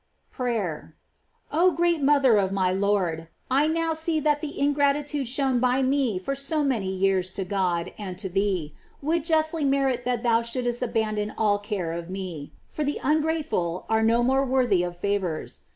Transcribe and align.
PRAYER. 0.31 0.95
Oh 1.51 1.73
great 1.73 2.01
mother 2.01 2.37
of 2.37 2.51
my 2.51 2.71
Lord, 2.73 3.27
I 3.51 3.67
now 3.67 3.93
see 3.93 4.19
that 4.19 4.41
the 4.41 4.59
ingratitude 4.59 5.27
shown 5.27 5.59
by 5.59 5.83
me 5.83 6.17
for 6.17 6.33
so 6.33 6.63
many 6.63 6.89
years 6.89 7.31
to 7.33 7.45
God 7.45 7.93
and 7.99 8.17
to 8.17 8.27
thee, 8.27 8.73
would 9.03 9.23
justly 9.23 9.63
merit 9.63 10.03
that 10.05 10.23
thou 10.23 10.41
shouldst 10.41 10.81
abandon 10.81 11.35
all 11.37 11.59
care 11.59 11.93
of 11.93 12.09
me, 12.09 12.51
for 12.67 12.83
the 12.83 12.99
ungrate 13.03 13.45
ful 13.45 13.85
are 13.89 14.01
no 14.01 14.23
more 14.23 14.43
worthy 14.43 14.81
of 14.81 14.97
favors. 14.97 15.59